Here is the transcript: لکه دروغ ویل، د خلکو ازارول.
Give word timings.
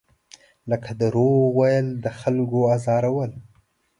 لکه 0.69 0.91
دروغ 1.01 1.39
ویل، 1.57 1.87
د 2.03 2.05
خلکو 2.19 2.59
ازارول. 2.75 3.31